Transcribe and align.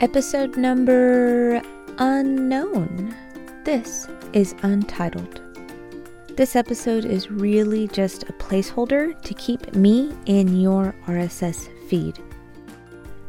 Episode 0.00 0.56
number 0.56 1.62
unknown. 1.98 3.14
This 3.62 4.08
is 4.32 4.52
Untitled. 4.62 5.40
This 6.36 6.56
episode 6.56 7.04
is 7.04 7.30
really 7.30 7.86
just 7.86 8.24
a 8.24 8.32
placeholder 8.32 9.18
to 9.22 9.34
keep 9.34 9.76
me 9.76 10.12
in 10.26 10.60
your 10.60 10.96
RSS 11.06 11.68
feed. 11.88 12.18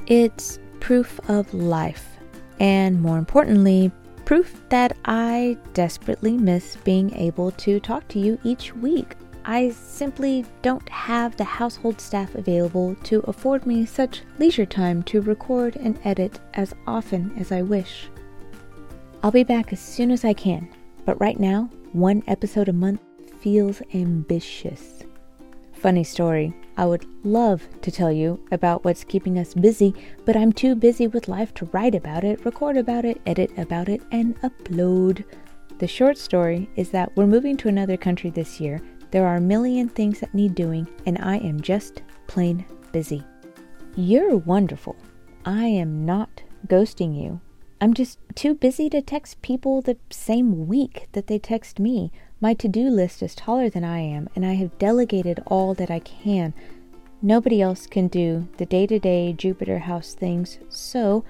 It's 0.07 0.57
proof 0.79 1.19
of 1.29 1.53
life, 1.53 2.17
and 2.59 2.99
more 2.99 3.19
importantly, 3.19 3.91
proof 4.25 4.59
that 4.69 4.97
I 5.05 5.59
desperately 5.75 6.35
miss 6.35 6.77
being 6.77 7.13
able 7.13 7.51
to 7.51 7.79
talk 7.79 8.07
to 8.07 8.19
you 8.19 8.39
each 8.43 8.73
week. 8.73 9.15
I 9.47 9.69
simply 9.69 10.43
don't 10.63 10.89
have 10.89 11.37
the 11.37 11.43
household 11.43 12.01
staff 12.01 12.33
available 12.33 12.95
to 13.03 13.19
afford 13.27 13.67
me 13.67 13.85
such 13.85 14.23
leisure 14.39 14.65
time 14.65 15.03
to 15.03 15.21
record 15.21 15.75
and 15.75 15.99
edit 16.03 16.39
as 16.55 16.73
often 16.87 17.31
as 17.37 17.51
I 17.51 17.61
wish. 17.61 18.09
I'll 19.21 19.29
be 19.29 19.43
back 19.43 19.71
as 19.71 19.79
soon 19.79 20.09
as 20.09 20.25
I 20.25 20.33
can, 20.33 20.67
but 21.05 21.19
right 21.21 21.39
now, 21.39 21.69
one 21.93 22.23
episode 22.25 22.69
a 22.69 22.73
month 22.73 23.01
feels 23.39 23.83
ambitious. 23.93 25.03
Funny 25.73 26.03
story, 26.03 26.51
I 26.77 26.87
would 26.87 27.05
love 27.23 27.61
to 27.81 27.91
tell 27.91 28.11
you 28.11 28.43
about 28.51 28.83
what's 28.83 29.03
keeping 29.03 29.37
us 29.37 29.53
busy, 29.53 29.93
but 30.25 30.35
I'm 30.35 30.53
too 30.53 30.73
busy 30.73 31.05
with 31.05 31.27
life 31.27 31.53
to 31.55 31.65
write 31.65 31.93
about 31.93 32.23
it, 32.23 32.43
record 32.43 32.77
about 32.77 33.05
it, 33.05 33.21
edit 33.27 33.51
about 33.59 33.89
it, 33.89 34.01
and 34.11 34.35
upload. 34.41 35.23
The 35.77 35.87
short 35.87 36.17
story 36.17 36.67
is 36.75 36.89
that 36.91 37.15
we're 37.15 37.27
moving 37.27 37.57
to 37.57 37.67
another 37.67 37.97
country 37.97 38.31
this 38.31 38.59
year 38.59 38.81
there 39.15 39.25
are 39.25 39.37
a 39.37 39.41
million 39.55 39.87
things 39.87 40.19
that 40.19 40.33
need 40.33 40.53
doing, 40.53 40.85
and 41.05 41.17
I 41.19 41.37
am 41.37 41.61
just 41.61 42.01
plain 42.27 42.65
busy. 42.91 43.23
You're 43.95 44.35
wonderful. 44.35 44.97
I 45.45 45.67
am 45.67 46.05
not 46.05 46.43
ghosting 46.67 47.17
you. 47.17 47.39
I'm 47.79 47.93
just 47.93 48.19
too 48.35 48.53
busy 48.53 48.89
to 48.89 49.01
text 49.01 49.41
people 49.41 49.81
the 49.81 49.95
same 50.09 50.67
week 50.67 51.07
that 51.13 51.27
they 51.27 51.39
text 51.39 51.79
me. 51.79 52.11
My 52.41 52.55
to 52.55 52.67
do 52.67 52.89
list 52.89 53.23
is 53.23 53.35
taller 53.35 53.69
than 53.69 53.85
I 53.85 53.99
am, 53.99 54.27
and 54.35 54.45
I 54.45 54.55
have 54.55 54.77
delegated 54.79 55.41
all 55.45 55.73
that 55.75 55.89
I 55.89 55.99
can. 55.99 56.53
Nobody 57.21 57.61
else 57.61 57.87
can 57.87 58.09
do 58.09 58.49
the 58.57 58.65
day 58.65 58.85
to 58.85 58.99
day 58.99 59.31
Jupiter 59.31 59.79
House 59.79 60.13
things, 60.13 60.59
so 60.67 61.23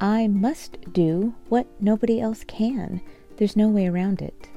I 0.00 0.28
must 0.28 0.78
do 0.92 1.34
what 1.48 1.66
nobody 1.80 2.20
else 2.20 2.44
can. 2.44 3.00
There's 3.38 3.56
no 3.56 3.66
way 3.66 3.88
around 3.88 4.22
it. 4.22 4.48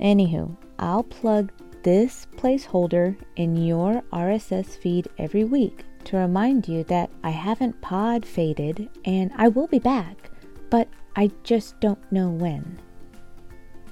Anywho, 0.00 0.56
I'll 0.78 1.02
plug 1.02 1.52
this 1.82 2.26
placeholder 2.36 3.16
in 3.36 3.56
your 3.56 4.02
RSS 4.12 4.78
feed 4.78 5.08
every 5.18 5.44
week 5.44 5.84
to 6.04 6.16
remind 6.16 6.68
you 6.68 6.84
that 6.84 7.10
I 7.22 7.30
haven't 7.30 7.80
pod 7.80 8.24
faded 8.24 8.88
and 9.04 9.30
I 9.36 9.48
will 9.48 9.66
be 9.66 9.78
back, 9.78 10.30
but 10.70 10.88
I 11.16 11.30
just 11.42 11.78
don't 11.80 12.12
know 12.12 12.30
when. 12.30 12.78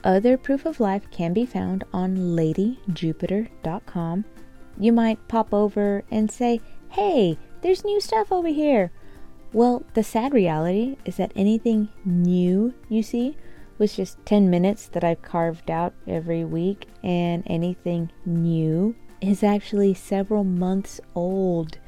Other 0.04 0.38
proof 0.38 0.64
of 0.64 0.80
life 0.80 1.10
can 1.10 1.32
be 1.32 1.44
found 1.44 1.84
on 1.92 2.16
ladyjupiter.com. 2.16 4.24
You 4.78 4.92
might 4.92 5.28
pop 5.28 5.52
over 5.52 6.04
and 6.10 6.30
say, 6.30 6.60
hey, 6.90 7.36
there's 7.62 7.84
new 7.84 8.00
stuff 8.00 8.30
over 8.30 8.48
here. 8.48 8.92
Well, 9.52 9.84
the 9.94 10.04
sad 10.04 10.34
reality 10.34 10.96
is 11.04 11.16
that 11.16 11.32
anything 11.34 11.88
new 12.04 12.74
you 12.88 13.02
see 13.02 13.36
was 13.78 13.96
just 13.96 14.24
10 14.26 14.50
minutes 14.50 14.88
that 14.88 15.04
I've 15.04 15.22
carved 15.22 15.70
out 15.70 15.94
every 16.06 16.44
week, 16.44 16.86
and 17.02 17.42
anything 17.46 18.10
new 18.26 18.94
is 19.20 19.42
actually 19.42 19.94
several 19.94 20.44
months 20.44 21.00
old. 21.14 21.78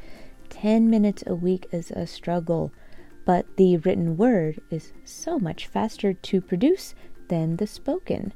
10 0.48 0.90
minutes 0.90 1.22
a 1.26 1.34
week 1.34 1.66
is 1.72 1.90
a 1.90 2.06
struggle, 2.06 2.72
but 3.24 3.56
the 3.56 3.76
written 3.78 4.16
word 4.16 4.60
is 4.70 4.92
so 5.04 5.38
much 5.38 5.66
faster 5.66 6.12
to 6.12 6.40
produce 6.40 6.94
than 7.28 7.56
the 7.56 7.66
spoken. 7.66 8.32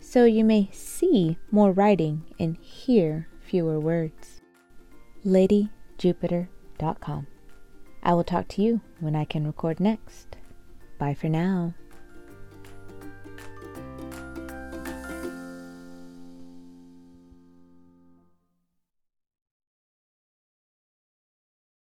So 0.00 0.24
you 0.24 0.44
may 0.44 0.68
see 0.72 1.38
more 1.50 1.72
writing 1.72 2.24
and 2.38 2.56
hear 2.58 3.28
fewer 3.40 3.80
words. 3.80 4.42
LadyJupiter.com. 5.24 7.26
I 8.02 8.12
will 8.12 8.24
talk 8.24 8.48
to 8.48 8.62
you 8.62 8.82
when 9.00 9.16
I 9.16 9.24
can 9.24 9.46
record 9.46 9.80
next. 9.80 10.36
Bye 10.98 11.14
for 11.14 11.30
now. 11.30 11.72